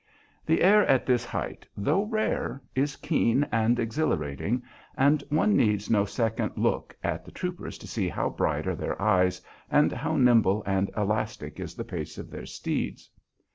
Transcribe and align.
The 0.47 0.63
air 0.63 0.83
at 0.87 1.05
this 1.05 1.23
height, 1.23 1.67
though 1.77 2.01
rare, 2.05 2.59
is 2.73 2.95
keen 2.95 3.43
and 3.51 3.77
exhilarating, 3.77 4.63
and 4.97 5.21
one 5.29 5.55
needs 5.55 5.91
no 5.91 6.05
second 6.05 6.53
look 6.57 6.97
at 7.03 7.23
the 7.23 7.29
troopers 7.29 7.77
to 7.77 7.85
see 7.87 8.09
how 8.09 8.31
bright 8.31 8.65
are 8.65 8.73
their 8.75 8.99
eyes 8.99 9.43
and 9.69 9.91
how 9.91 10.17
nimble 10.17 10.63
and 10.65 10.89
elastic 10.97 11.59
is 11.59 11.75
the 11.75 11.83
pace 11.85 12.17
of 12.17 12.31
their 12.31 12.47
steeds. 12.47 13.11